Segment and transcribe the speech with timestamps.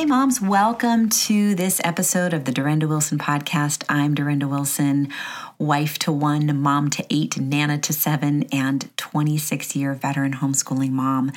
[0.00, 3.84] Hey, moms, welcome to this episode of the Durenda Wilson podcast.
[3.86, 5.12] I'm Durenda Wilson,
[5.58, 11.32] wife to one, mom to eight, nana to seven, and 26 year veteran homeschooling mom.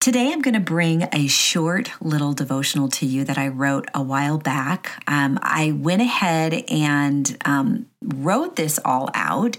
[0.00, 4.02] Today, I'm going to bring a short little devotional to you that I wrote a
[4.02, 5.00] while back.
[5.06, 9.56] Um, I went ahead and um, wrote this all out.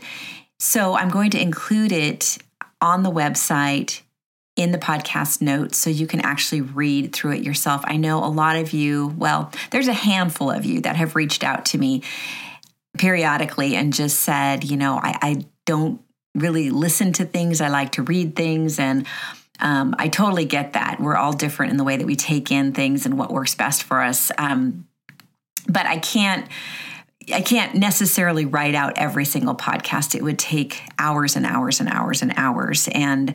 [0.60, 2.38] So I'm going to include it
[2.82, 4.02] on the website
[4.56, 7.82] in the podcast notes so you can actually read through it yourself.
[7.86, 11.44] I know a lot of you, well, there's a handful of you that have reached
[11.44, 12.04] out to me
[12.98, 16.02] periodically and just said, you know, I, I don't
[16.36, 18.80] really listen to things, I like to read things.
[18.80, 19.08] And
[19.60, 21.00] um, I totally get that.
[21.00, 23.84] We're all different in the way that we take in things and what works best
[23.84, 24.32] for us.
[24.38, 24.88] Um,
[25.68, 26.48] but I can't.
[27.34, 30.14] I can't necessarily write out every single podcast.
[30.14, 32.90] It would take hours and hours and hours and hours.
[32.90, 33.34] And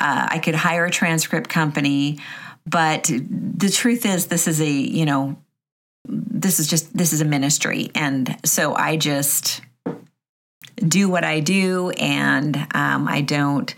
[0.00, 2.18] uh, I could hire a transcript company,
[2.66, 5.36] but the truth is, this is a you know,
[6.06, 9.60] this is just this is a ministry, and so I just
[10.76, 13.74] do what I do, and um, I don't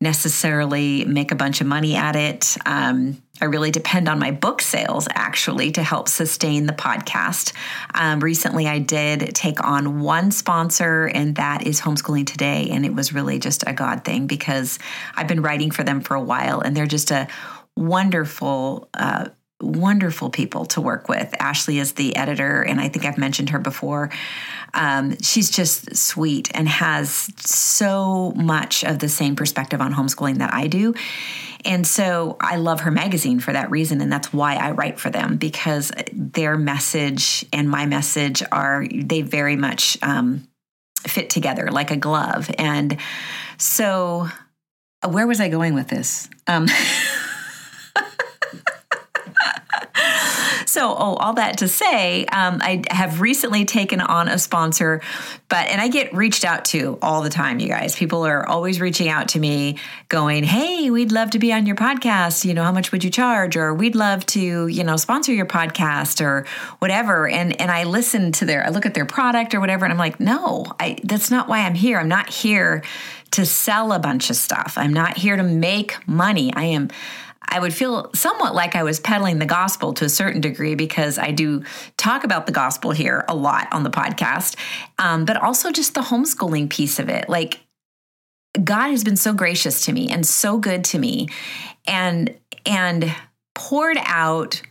[0.00, 2.56] necessarily make a bunch of money at it.
[2.66, 7.52] Um, I really depend on my book sales actually to help sustain the podcast.
[7.92, 12.68] Um, recently, I did take on one sponsor, and that is Homeschooling Today.
[12.70, 14.78] And it was really just a God thing because
[15.16, 17.26] I've been writing for them for a while, and they're just a
[17.76, 19.30] wonderful, uh,
[19.64, 21.34] wonderful people to work with.
[21.40, 24.10] Ashley is the editor, and I think I've mentioned her before.
[24.74, 30.52] Um, she's just sweet and has so much of the same perspective on homeschooling that
[30.52, 30.94] I do.
[31.64, 34.00] And so I love her magazine for that reason.
[34.00, 39.22] And that's why I write for them because their message and my message are, they
[39.22, 40.46] very much um,
[41.06, 42.50] fit together like a glove.
[42.58, 42.98] And
[43.58, 44.28] so,
[45.06, 46.28] where was I going with this?
[46.46, 46.66] Um,
[50.74, 55.02] So, oh, all that to say, um, I have recently taken on a sponsor,
[55.48, 57.94] but, and I get reached out to all the time, you guys.
[57.94, 61.76] People are always reaching out to me going, Hey, we'd love to be on your
[61.76, 62.44] podcast.
[62.44, 63.56] You know, how much would you charge?
[63.56, 66.44] Or we'd love to, you know, sponsor your podcast or
[66.80, 67.28] whatever.
[67.28, 69.98] And, and I listen to their, I look at their product or whatever, and I'm
[69.98, 72.00] like, no, I, that's not why I'm here.
[72.00, 72.82] I'm not here
[73.30, 74.74] to sell a bunch of stuff.
[74.76, 76.52] I'm not here to make money.
[76.54, 76.90] I am
[77.48, 81.18] I would feel somewhat like I was peddling the gospel to a certain degree because
[81.18, 81.62] I do
[81.96, 84.56] talk about the gospel here a lot on the podcast,
[84.98, 87.28] um, but also just the homeschooling piece of it.
[87.28, 87.60] Like,
[88.62, 91.28] God has been so gracious to me and so good to me,
[91.86, 93.14] and and
[93.54, 94.62] poured out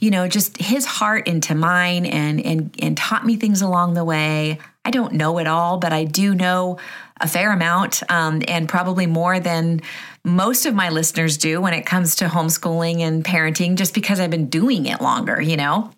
[0.00, 4.04] you know just his heart into mine and and and taught me things along the
[4.04, 6.78] way i don't know it all but i do know
[7.20, 9.82] a fair amount um, and probably more than
[10.24, 14.30] most of my listeners do when it comes to homeschooling and parenting, just because I've
[14.30, 15.90] been doing it longer, you know?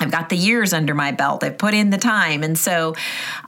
[0.00, 1.42] I've got the years under my belt.
[1.42, 2.42] I've put in the time.
[2.42, 2.94] And so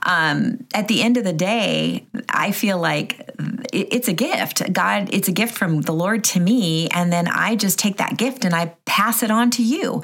[0.03, 3.29] um, at the end of the day, I feel like
[3.71, 4.61] it's a gift.
[4.73, 6.89] God, it's a gift from the Lord to me.
[6.89, 10.03] And then I just take that gift and I pass it on to you.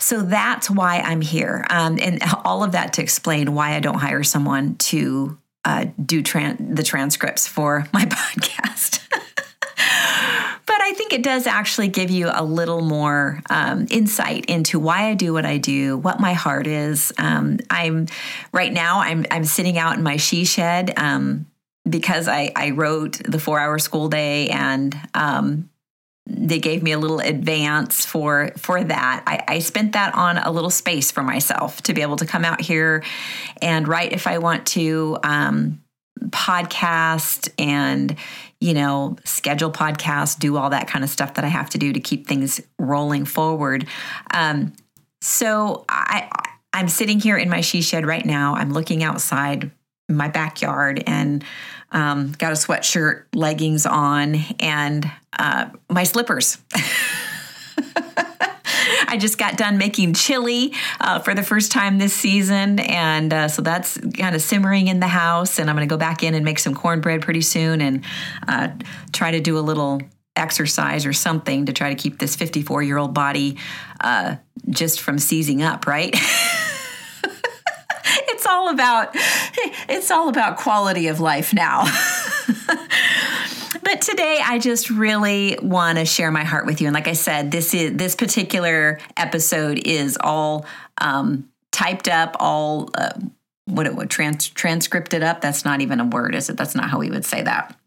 [0.00, 1.64] So that's why I'm here.
[1.70, 6.22] Um, and all of that to explain why I don't hire someone to uh, do
[6.22, 9.03] tran- the transcripts for my podcast.
[10.84, 15.14] I think it does actually give you a little more um, insight into why I
[15.14, 17.10] do what I do, what my heart is.
[17.16, 18.06] Um, I'm
[18.52, 19.00] right now.
[19.00, 21.46] I'm I'm sitting out in my she shed um,
[21.88, 24.94] because I I wrote the four hour school day and.
[25.14, 25.70] Um,
[26.26, 29.22] they gave me a little advance for for that.
[29.26, 32.46] I, I spent that on a little space for myself to be able to come
[32.46, 33.04] out here
[33.60, 35.84] and write if I want to, um,
[36.30, 38.16] podcast and
[38.64, 41.92] you know, schedule podcasts, do all that kind of stuff that I have to do
[41.92, 43.86] to keep things rolling forward.
[44.32, 44.72] Um,
[45.20, 46.30] so I,
[46.72, 48.54] I'm sitting here in my she shed right now.
[48.54, 49.70] I'm looking outside
[50.08, 51.44] my backyard and
[51.92, 56.56] um, got a sweatshirt, leggings on, and uh, my slippers.
[59.14, 62.80] I just got done making chili uh, for the first time this season.
[62.80, 65.60] And uh, so that's kind of simmering in the house.
[65.60, 68.04] And I'm going to go back in and make some cornbread pretty soon and
[68.48, 68.70] uh,
[69.12, 70.00] try to do a little
[70.34, 73.56] exercise or something to try to keep this 54 year old body
[74.00, 74.34] uh,
[74.68, 76.12] just from seizing up, right?
[77.22, 79.10] it's all about
[79.88, 81.84] it's all about quality of life now.
[83.94, 86.88] but today I just really want to share my heart with you.
[86.88, 90.66] And like I said, this is this particular episode is all
[90.98, 93.12] um, typed up, all uh,
[93.66, 95.40] what it would trans- transcripted up.
[95.40, 96.56] That's not even a word, is it?
[96.56, 97.78] That's not how we would say that.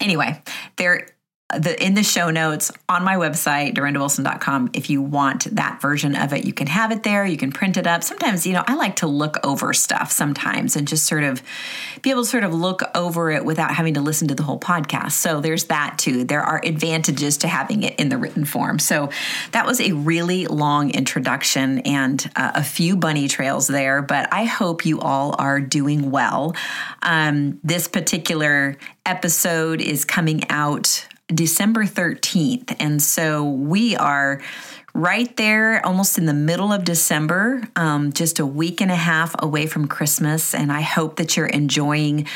[0.00, 0.40] Anyway,
[0.76, 1.08] there
[1.56, 6.34] the in the show notes on my website durendawilson.com if you want that version of
[6.34, 7.24] it you can have it there.
[7.24, 8.02] You can print it up.
[8.02, 11.42] Sometimes you know i like to look over stuff sometimes and just sort of
[12.02, 14.60] be able to sort of look over it without having to listen to the whole
[14.60, 15.12] podcast.
[15.12, 16.24] So there's that too.
[16.24, 18.78] There are advantages to having it in the written form.
[18.78, 19.10] So
[19.52, 24.44] that was a really long introduction and uh, a few bunny trails there but i
[24.44, 26.54] hope you all are doing well.
[27.02, 32.74] Um, this particular episode is coming out December 13th.
[32.80, 34.40] And so we are
[34.94, 39.34] right there, almost in the middle of December, um, just a week and a half
[39.38, 40.54] away from Christmas.
[40.54, 42.26] And I hope that you're enjoying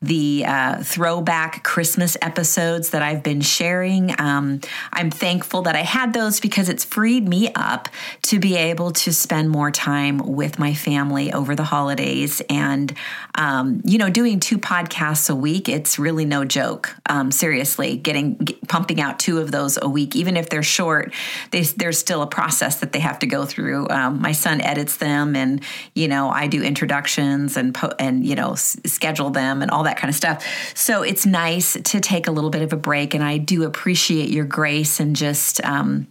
[0.00, 4.18] the uh, throwback Christmas episodes that I've been sharing.
[4.20, 4.60] Um,
[4.92, 7.88] I'm thankful that I had those because it's freed me up
[8.22, 12.40] to be able to spend more time with my family over the holidays.
[12.48, 12.94] And,
[13.34, 16.94] um, you know, doing two podcasts a week, it's really no joke.
[17.08, 21.12] Um, seriously, getting get, pumping out two of those a week, even if they're short,
[21.50, 21.62] they,
[21.98, 23.88] there's still a process that they have to go through.
[23.88, 25.62] Um, my son edits them, and
[25.94, 29.84] you know, I do introductions and po- and you know, s- schedule them and all
[29.84, 30.44] that kind of stuff.
[30.74, 34.30] So it's nice to take a little bit of a break, and I do appreciate
[34.30, 35.64] your grace and just.
[35.64, 36.08] Um,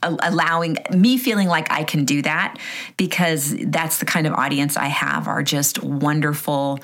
[0.00, 2.56] allowing me feeling like I can do that
[2.96, 6.78] because that's the kind of audience I have are just wonderful,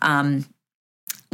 [0.00, 0.46] um,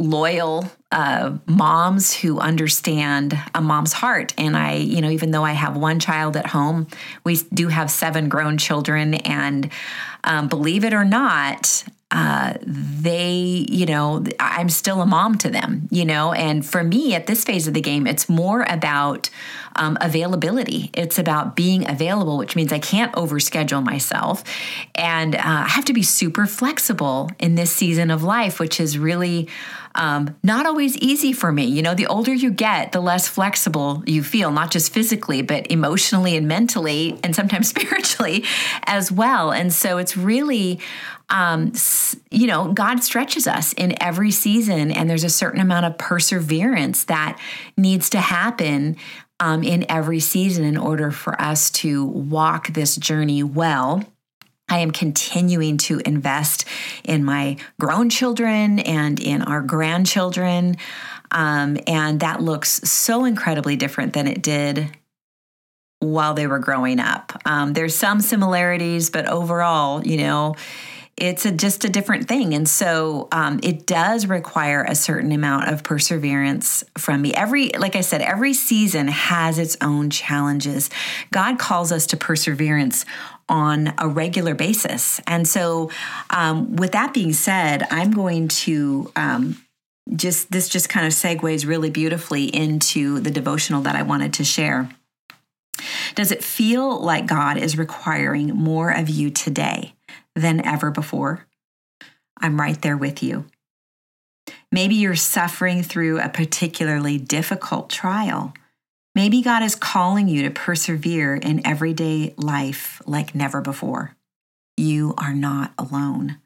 [0.01, 4.33] loyal uh, moms who understand a mom's heart.
[4.37, 6.87] And I, you know, even though I have one child at home,
[7.23, 9.13] we do have seven grown children.
[9.13, 9.69] And
[10.23, 15.87] um, believe it or not, uh, they, you know, I'm still a mom to them,
[15.91, 19.29] you know, and for me at this phase of the game, it's more about
[19.77, 20.89] um, availability.
[20.93, 24.43] It's about being available, which means I can't overschedule myself.
[24.95, 28.97] And uh, I have to be super flexible in this season of life, which is
[28.97, 29.47] really
[29.95, 31.65] um, not always easy for me.
[31.65, 35.69] You know, the older you get, the less flexible you feel, not just physically, but
[35.69, 38.43] emotionally and mentally, and sometimes spiritually
[38.83, 39.51] as well.
[39.51, 40.79] And so it's really,
[41.31, 41.71] um,
[42.29, 47.05] you know, God stretches us in every season, and there's a certain amount of perseverance
[47.05, 47.39] that
[47.77, 48.97] needs to happen
[49.39, 54.03] um, in every season in order for us to walk this journey well.
[54.69, 56.65] I am continuing to invest
[57.03, 60.77] in my grown children and in our grandchildren.
[61.31, 64.89] Um, and that looks so incredibly different than it did
[65.99, 67.39] while they were growing up.
[67.45, 70.55] Um, there's some similarities, but overall, you know,
[71.21, 72.55] it's a, just a different thing.
[72.55, 77.31] And so um, it does require a certain amount of perseverance from me.
[77.31, 80.89] Every, like I said, every season has its own challenges.
[81.29, 83.05] God calls us to perseverance
[83.47, 85.21] on a regular basis.
[85.27, 85.91] And so,
[86.31, 89.11] um, with that being said, I'm going to.
[89.15, 89.63] Um,
[90.13, 94.43] just this just kind of segues really beautifully into the devotional that I wanted to
[94.43, 94.89] share.
[96.15, 99.93] Does it feel like God is requiring more of you today?
[100.35, 101.45] Than ever before.
[102.39, 103.45] I'm right there with you.
[104.71, 108.53] Maybe you're suffering through a particularly difficult trial.
[109.13, 114.15] Maybe God is calling you to persevere in everyday life like never before.
[114.77, 116.37] You are not alone.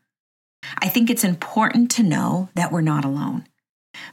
[0.80, 3.46] I think it's important to know that we're not alone.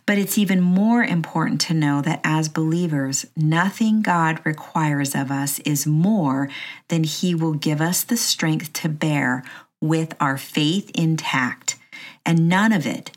[0.06, 5.58] But it's even more important to know that as believers, nothing God requires of us
[5.60, 6.48] is more
[6.88, 9.44] than He will give us the strength to bear
[9.80, 11.76] with our faith intact,
[12.24, 13.10] and none of it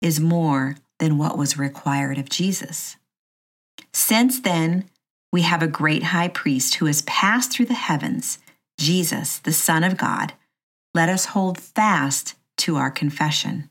[0.00, 2.96] is more than what was required of Jesus.
[3.92, 4.84] Since then,
[5.32, 8.38] we have a great high priest who has passed through the heavens,
[8.78, 10.34] Jesus, the Son of God.
[10.94, 13.70] Let us hold fast to our confession.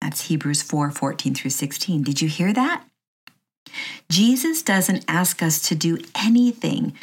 [0.00, 2.02] That's Hebrews 4 14 through 16.
[2.02, 2.84] Did you hear that?
[4.10, 6.94] Jesus doesn't ask us to do anything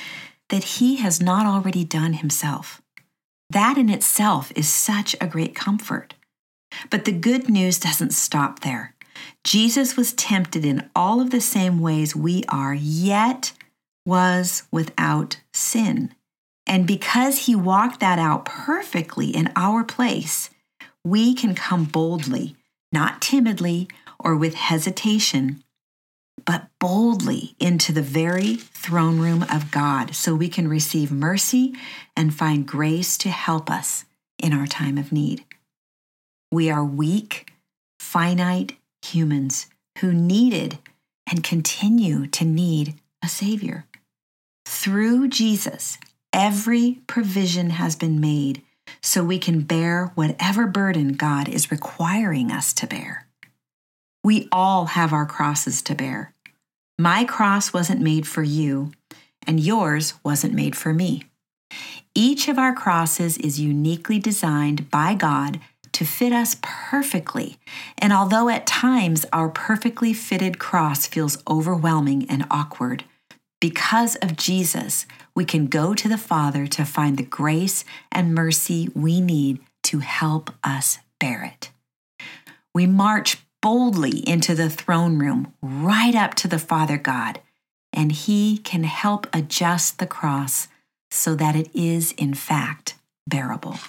[0.49, 2.81] that he has not already done himself.
[3.49, 6.15] That in itself is such a great comfort.
[6.89, 8.95] But the good news doesn't stop there.
[9.43, 13.53] Jesus was tempted in all of the same ways we are, yet
[14.05, 16.13] was without sin.
[16.67, 20.49] And because he walked that out perfectly in our place,
[21.03, 22.55] we can come boldly,
[22.95, 25.61] not timidly or with hesitation,
[26.45, 31.75] but boldly into the very throne room of God so we can receive mercy
[32.15, 34.05] and find grace to help us
[34.39, 35.43] in our time of need.
[36.53, 37.51] We are weak,
[37.99, 39.67] finite humans
[39.99, 40.79] who needed
[41.29, 43.85] and continue to need a Savior.
[44.65, 45.97] Through Jesus,
[46.31, 48.61] every provision has been made
[49.01, 53.27] so we can bear whatever burden God is requiring us to bear.
[54.23, 56.33] We all have our crosses to bear.
[56.97, 58.91] My cross wasn't made for you,
[59.45, 61.23] and yours wasn't made for me.
[62.13, 65.59] Each of our crosses is uniquely designed by God
[65.91, 67.57] to fit us perfectly.
[67.97, 73.05] And although at times our perfectly fitted cross feels overwhelming and awkward,
[73.59, 78.89] because of Jesus, we can go to the Father to find the grace and mercy
[78.93, 81.71] we need to help us bear it.
[82.73, 87.41] We march boldly into the throne room, right up to the Father God,
[87.93, 90.67] and He can help adjust the cross
[91.09, 92.95] so that it is, in fact,
[93.27, 93.79] bearable.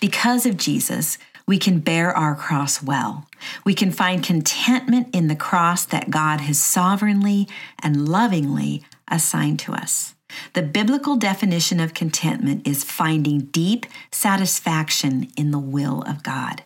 [0.00, 3.26] Because of Jesus, we can bear our cross well.
[3.64, 7.48] We can find contentment in the cross that God has sovereignly
[7.82, 10.14] and lovingly assigned to us.
[10.54, 16.64] The biblical definition of contentment is finding deep satisfaction in the will of God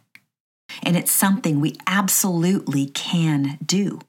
[0.82, 4.00] and it's something we absolutely can do.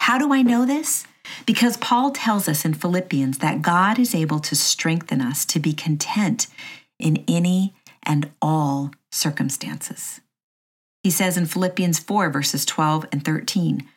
[0.00, 1.06] How do I know this?
[1.46, 5.72] Because Paul tells us in Philippians that God is able to strengthen us to be
[5.72, 6.46] content
[6.98, 10.20] in any and all circumstances.
[11.02, 13.88] He says in Philippians 4, verses 12 and 13,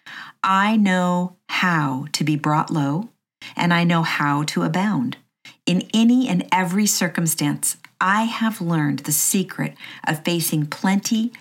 [0.43, 3.09] I know how to be brought low,
[3.55, 5.17] and I know how to abound.
[5.65, 9.75] In any and every circumstance, I have learned the secret
[10.07, 11.31] of facing plenty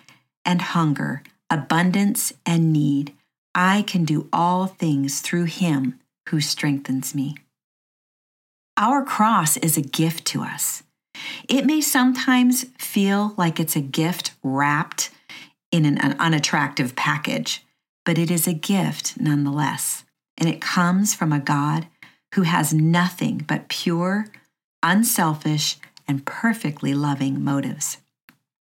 [0.45, 3.15] and hunger, abundance and need,
[3.55, 7.37] I can do all things through him who strengthens me.
[8.77, 10.84] Our cross is a gift to us.
[11.49, 15.11] It may sometimes feel like it's a gift wrapped
[15.71, 17.65] in an unattractive package,
[18.05, 20.05] but it is a gift nonetheless.
[20.37, 21.87] And it comes from a God
[22.35, 24.27] who has nothing but pure,
[24.83, 27.99] unselfish, and perfectly loving motives.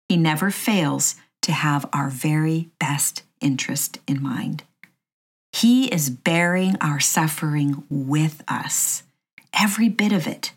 [0.07, 4.63] He never fails to have our very best interest in mind.
[5.51, 9.03] He is bearing our suffering with us,
[9.53, 10.53] every bit of it.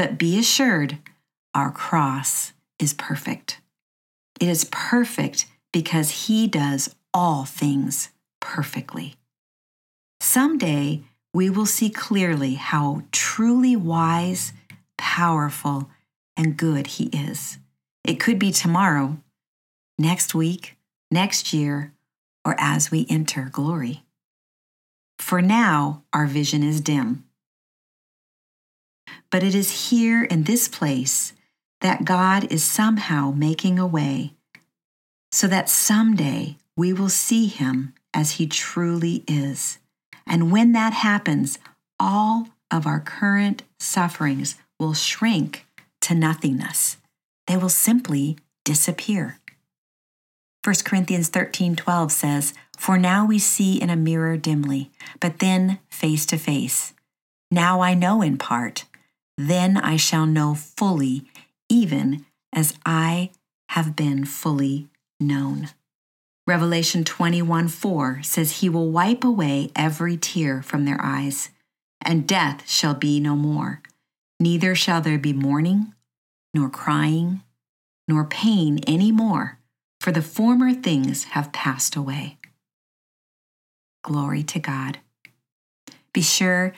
[0.00, 0.96] But be assured,
[1.52, 3.60] our cross is perfect.
[4.40, 8.08] It is perfect because He does all things
[8.40, 9.16] perfectly.
[10.18, 11.02] Someday,
[11.34, 14.54] we will see clearly how truly wise,
[14.96, 15.90] powerful,
[16.34, 17.58] and good He is.
[18.02, 19.18] It could be tomorrow,
[19.98, 20.78] next week,
[21.10, 21.92] next year,
[22.42, 24.04] or as we enter glory.
[25.18, 27.24] For now, our vision is dim.
[29.30, 31.32] But it is here in this place
[31.80, 34.34] that God is somehow making a way
[35.32, 39.78] so that someday we will see Him as He truly is.
[40.26, 41.58] And when that happens,
[41.98, 45.66] all of our current sufferings will shrink
[46.02, 46.96] to nothingness.
[47.46, 49.38] They will simply disappear.
[50.62, 55.78] 1 Corinthians 13 12 says, For now we see in a mirror dimly, but then
[55.88, 56.92] face to face.
[57.50, 58.84] Now I know in part,
[59.48, 61.24] then I shall know fully,
[61.68, 63.30] even as I
[63.70, 64.88] have been fully
[65.20, 65.68] known.
[66.46, 71.50] Revelation 21 4 says, He will wipe away every tear from their eyes,
[72.00, 73.82] and death shall be no more.
[74.40, 75.94] Neither shall there be mourning,
[76.54, 77.42] nor crying,
[78.08, 79.60] nor pain any more
[80.00, 82.38] for the former things have passed away.
[84.02, 84.98] Glory to God.
[86.12, 86.72] Be sure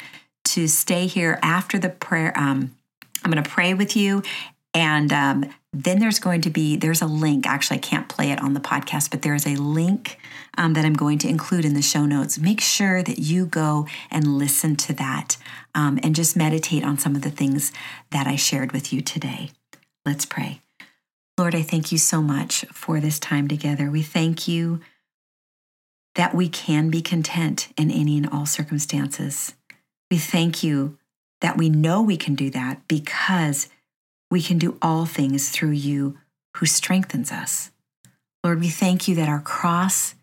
[0.53, 2.33] to stay here after the prayer.
[2.37, 2.75] Um,
[3.25, 4.23] I'm going to pray with you.
[4.75, 7.47] And um, then there's going to be, there's a link.
[7.47, 10.19] Actually, I can't play it on the podcast, but there's a link
[10.57, 12.39] um, that I'm going to include in the show notes.
[12.39, 15.37] Make sure that you go and listen to that
[15.75, 17.73] um, and just meditate on some of the things
[18.11, 19.51] that I shared with you today.
[20.05, 20.61] Let's pray.
[21.39, 23.91] Lord, I thank you so much for this time together.
[23.91, 24.81] We thank you
[26.15, 29.55] that we can be content in any and all circumstances.
[30.13, 30.99] We thank you
[31.41, 33.71] that we know we can do that because
[34.31, 36.19] we can do all things through you
[36.59, 37.71] who strengthens us.
[38.45, 40.15] Lord, we thank you that our cross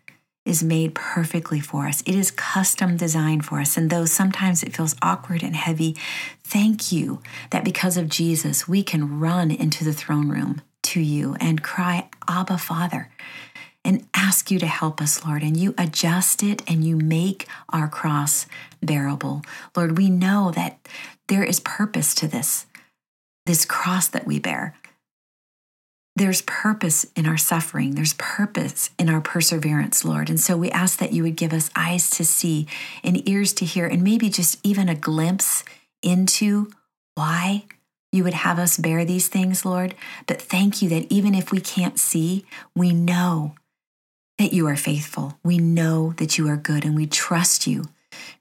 [0.44, 2.02] is made perfectly for us.
[2.02, 3.76] It is custom designed for us.
[3.76, 5.96] And though sometimes it feels awkward and heavy,
[6.44, 7.20] thank you
[7.50, 12.08] that because of Jesus, we can run into the throne room to you and cry,
[12.28, 13.10] Abba, Father.
[13.84, 15.42] And ask you to help us, Lord.
[15.42, 18.46] And you adjust it and you make our cross
[18.82, 19.42] bearable.
[19.76, 20.78] Lord, we know that
[21.28, 22.66] there is purpose to this,
[23.46, 24.74] this cross that we bear.
[26.16, 27.94] There's purpose in our suffering.
[27.94, 30.28] There's purpose in our perseverance, Lord.
[30.28, 32.66] And so we ask that you would give us eyes to see
[33.02, 35.64] and ears to hear, and maybe just even a glimpse
[36.02, 36.70] into
[37.14, 37.64] why
[38.12, 39.94] you would have us bear these things, Lord.
[40.26, 42.44] But thank you that even if we can't see,
[42.74, 43.54] we know
[44.40, 45.38] that you are faithful.
[45.44, 47.84] We know that you are good, and we trust you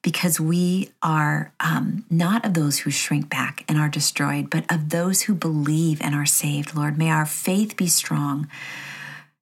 [0.01, 4.91] because we are um, not of those who shrink back and are destroyed, but of
[4.91, 6.73] those who believe and are saved.
[6.73, 8.47] Lord, may our faith be strong.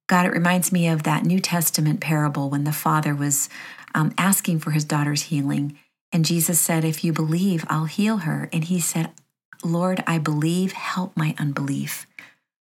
[0.08, 3.48] God, it reminds me of that New Testament parable when the father was
[3.94, 5.78] um, asking for his daughter's healing.
[6.12, 8.48] And Jesus said, If you believe, I'll heal her.
[8.52, 9.12] And he said,
[9.62, 12.08] Lord, I believe, help my unbelief.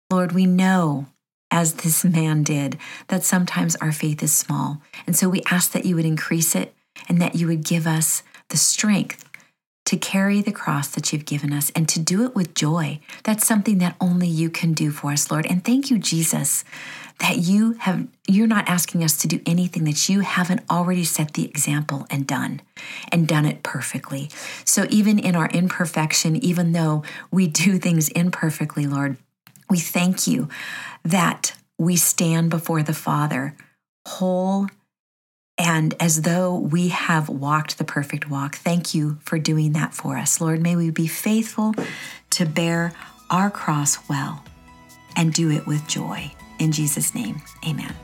[0.09, 1.07] Lord, we know,
[1.53, 2.77] as this man did,
[3.09, 4.81] that sometimes our faith is small.
[5.05, 6.73] And so we ask that you would increase it
[7.07, 9.29] and that you would give us the strength
[9.85, 12.99] to carry the cross that you've given us and to do it with joy.
[13.23, 15.45] That's something that only you can do for us, Lord.
[15.45, 16.63] And thank you, Jesus,
[17.19, 21.33] that you have you're not asking us to do anything that you haven't already set
[21.33, 22.61] the example and done
[23.11, 24.29] and done it perfectly.
[24.65, 29.17] So even in our imperfection, even though we do things imperfectly, Lord,
[29.73, 30.47] we thank you
[31.03, 33.55] that we stand before the Father
[34.07, 34.67] whole
[35.57, 38.53] and as though we have walked the perfect walk.
[38.53, 40.39] Thank you for doing that for us.
[40.39, 41.73] Lord, may we be faithful
[42.29, 42.93] to bear
[43.31, 44.43] our cross well
[45.15, 46.31] and do it with joy.
[46.59, 47.95] In Jesus' name, amen.